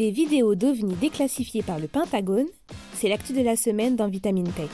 [0.00, 2.46] Des vidéos d'OVNI déclassifiées par le Pentagone,
[2.94, 4.70] c'est l'actu de la semaine dans Vitamine Tech.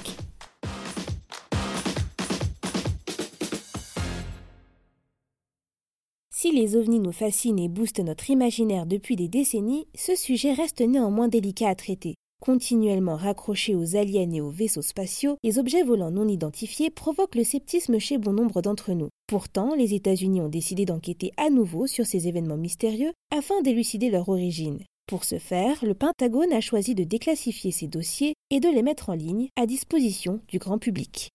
[6.33, 10.80] Si les ovnis nous fascinent et boostent notre imaginaire depuis des décennies, ce sujet reste
[10.80, 12.15] néanmoins délicat à traiter.
[12.40, 17.43] Continuellement raccrochés aux aliens et aux vaisseaux spatiaux, les objets volants non identifiés provoquent le
[17.43, 19.09] sceptisme chez bon nombre d'entre nous.
[19.27, 24.29] Pourtant, les États-Unis ont décidé d'enquêter à nouveau sur ces événements mystérieux afin d'élucider leur
[24.29, 24.84] origine.
[25.06, 29.09] Pour ce faire, le Pentagone a choisi de déclassifier ces dossiers et de les mettre
[29.09, 31.30] en ligne à disposition du grand public.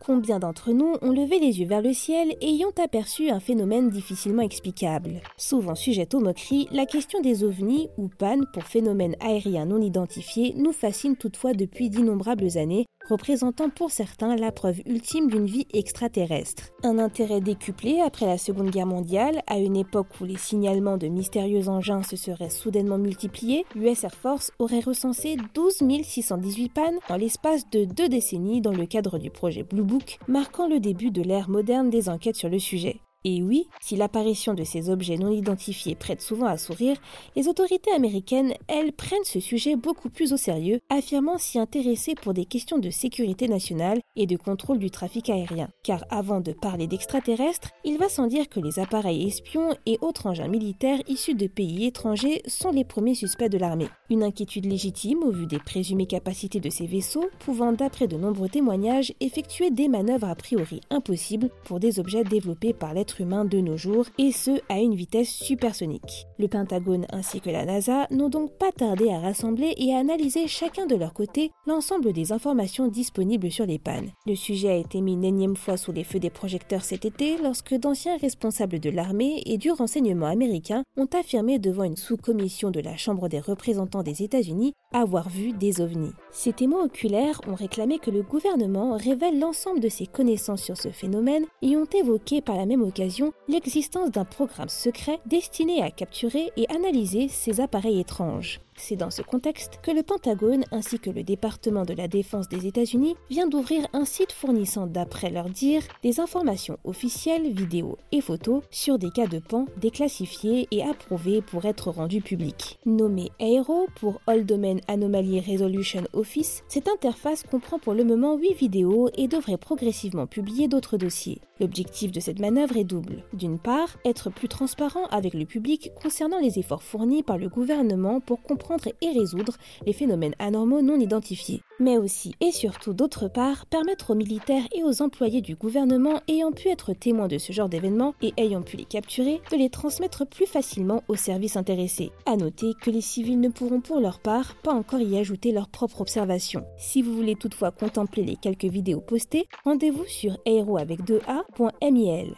[0.00, 4.42] Combien d'entre nous ont levé les yeux vers le ciel ayant aperçu un phénomène difficilement
[4.42, 5.22] explicable?
[5.36, 10.54] Souvent sujette aux moqueries, la question des ovnis ou pannes pour phénomènes aériens non identifiés
[10.56, 16.70] nous fascine toutefois depuis d'innombrables années représentant pour certains la preuve ultime d'une vie extraterrestre.
[16.82, 21.08] Un intérêt décuplé après la Seconde Guerre mondiale, à une époque où les signalements de
[21.08, 27.16] mystérieux engins se seraient soudainement multipliés, l'US Air Force aurait recensé 12 618 pannes dans
[27.16, 31.22] l'espace de deux décennies dans le cadre du projet Blue Book, marquant le début de
[31.22, 33.00] l'ère moderne des enquêtes sur le sujet.
[33.26, 36.96] Et oui, si l'apparition de ces objets non identifiés prête souvent à sourire,
[37.36, 42.34] les autorités américaines, elles, prennent ce sujet beaucoup plus au sérieux, affirmant s'y intéresser pour
[42.34, 45.68] des questions de sécurité nationale et de contrôle du trafic aérien.
[45.82, 50.26] Car avant de parler d'extraterrestres, il va sans dire que les appareils espions et autres
[50.26, 53.88] engins militaires issus de pays étrangers sont les premiers suspects de l'armée.
[54.14, 58.48] Une inquiétude légitime au vu des présumées capacités de ces vaisseaux, pouvant d'après de nombreux
[58.48, 63.58] témoignages effectuer des manœuvres a priori impossibles pour des objets développés par l'être humain de
[63.58, 66.28] nos jours, et ce à une vitesse supersonique.
[66.38, 70.46] Le Pentagone ainsi que la NASA n'ont donc pas tardé à rassembler et à analyser
[70.46, 74.12] chacun de leur côté l'ensemble des informations disponibles sur les pannes.
[74.28, 77.36] Le sujet a été mis une énième fois sous les feux des projecteurs cet été
[77.42, 82.78] lorsque d'anciens responsables de l'armée et du renseignement américain ont affirmé devant une sous-commission de
[82.78, 86.12] la Chambre des représentants des États-Unis avoir vu des ovnis.
[86.30, 90.90] Ces témoins oculaires ont réclamé que le gouvernement révèle l'ensemble de ses connaissances sur ce
[90.90, 96.52] phénomène et ont évoqué par la même occasion l'existence d'un programme secret destiné à capturer
[96.56, 98.60] et analyser ces appareils étranges.
[98.76, 102.66] C'est dans ce contexte que le Pentagone ainsi que le département de la défense des
[102.66, 108.62] États-Unis vient d'ouvrir un site fournissant, d'après leur dire, des informations officielles, vidéos et photos
[108.70, 112.78] sur des cas de pan déclassifiés et approuvés pour être rendus publics.
[112.84, 118.54] Nommé AERO pour All Domain Anomaly Resolution Office, cette interface comprend pour le moment 8
[118.54, 121.40] vidéos et devrait progressivement publier d'autres dossiers.
[121.60, 123.22] L'objectif de cette manœuvre est double.
[123.32, 128.20] D'une part, être plus transparent avec le public concernant les efforts fournis par le gouvernement
[128.20, 128.63] pour comprendre
[129.00, 129.54] et résoudre
[129.86, 131.62] les phénomènes anormaux non identifiés.
[131.80, 136.52] Mais aussi et surtout d'autre part, permettre aux militaires et aux employés du gouvernement ayant
[136.52, 140.26] pu être témoins de ce genre d'événements et ayant pu les capturer, de les transmettre
[140.26, 142.10] plus facilement aux services intéressés.
[142.26, 145.68] À noter que les civils ne pourront pour leur part pas encore y ajouter leurs
[145.68, 146.64] propres observations.
[146.76, 152.34] Si vous voulez toutefois contempler les quelques vidéos postées, rendez-vous sur aero avec 2a.mil.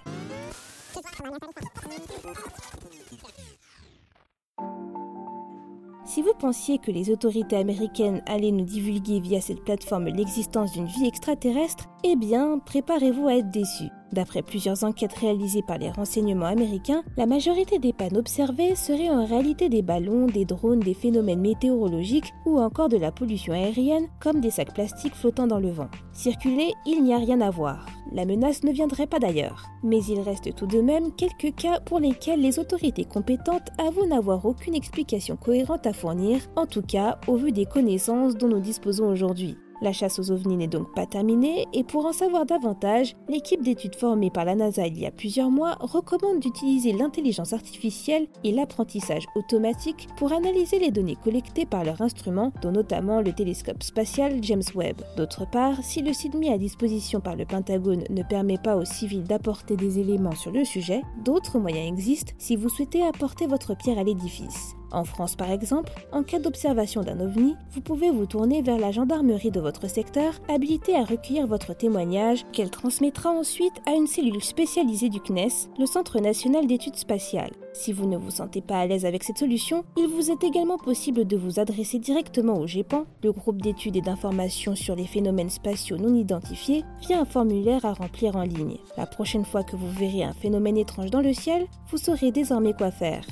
[6.16, 10.86] Si vous pensiez que les autorités américaines allaient nous divulguer via cette plateforme l'existence d'une
[10.86, 13.90] vie extraterrestre, eh bien, préparez-vous à être déçus.
[14.12, 19.24] D'après plusieurs enquêtes réalisées par les renseignements américains, la majorité des pannes observées seraient en
[19.26, 24.40] réalité des ballons, des drones, des phénomènes météorologiques ou encore de la pollution aérienne comme
[24.40, 25.88] des sacs plastiques flottant dans le vent.
[26.12, 27.86] Circuler, il n'y a rien à voir.
[28.12, 29.66] La menace ne viendrait pas d'ailleurs.
[29.82, 34.46] Mais il reste tout de même quelques cas pour lesquels les autorités compétentes avouent n'avoir
[34.46, 39.08] aucune explication cohérente à fournir, en tout cas au vu des connaissances dont nous disposons
[39.08, 39.56] aujourd'hui.
[39.82, 43.94] La chasse aux ovnis n'est donc pas terminée et pour en savoir davantage, l'équipe d'études
[43.96, 49.26] formée par la NASA il y a plusieurs mois recommande d'utiliser l'intelligence artificielle et l'apprentissage
[49.34, 54.62] automatique pour analyser les données collectées par leurs instruments, dont notamment le télescope spatial James
[54.74, 55.02] Webb.
[55.16, 58.84] D'autre part, si le site mis à disposition par le Pentagone ne permet pas aux
[58.84, 63.76] civils d'apporter des éléments sur le sujet, d'autres moyens existent si vous souhaitez apporter votre
[63.76, 64.74] pierre à l'édifice.
[64.96, 68.92] En France par exemple, en cas d'observation d'un ovni, vous pouvez vous tourner vers la
[68.92, 74.42] gendarmerie de votre secteur, habilitée à recueillir votre témoignage, qu'elle transmettra ensuite à une cellule
[74.42, 77.52] spécialisée du CNES, le Centre national d'études spatiales.
[77.74, 80.78] Si vous ne vous sentez pas à l'aise avec cette solution, il vous est également
[80.78, 85.50] possible de vous adresser directement au GEPAN, le groupe d'études et d'informations sur les phénomènes
[85.50, 88.78] spatiaux non identifiés, via un formulaire à remplir en ligne.
[88.96, 92.72] La prochaine fois que vous verrez un phénomène étrange dans le ciel, vous saurez désormais
[92.72, 93.26] quoi faire.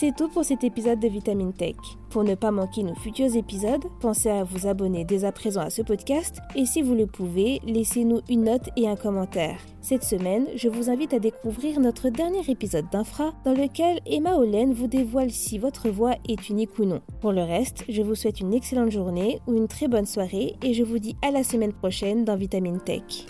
[0.00, 1.76] C'est tout pour cet épisode de Vitamine Tech.
[2.08, 5.68] Pour ne pas manquer nos futurs épisodes, pensez à vous abonner dès à présent à
[5.68, 9.58] ce podcast et si vous le pouvez, laissez-nous une note et un commentaire.
[9.82, 14.72] Cette semaine, je vous invite à découvrir notre dernier épisode d'Infra dans lequel Emma Olen
[14.72, 17.02] vous dévoile si votre voix est unique ou non.
[17.20, 20.72] Pour le reste, je vous souhaite une excellente journée ou une très bonne soirée et
[20.72, 23.26] je vous dis à la semaine prochaine dans Vitamine Tech.